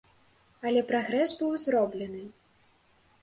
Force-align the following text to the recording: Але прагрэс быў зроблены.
Але 0.69 0.81
прагрэс 0.91 1.33
быў 1.41 1.51
зроблены. 1.65 2.21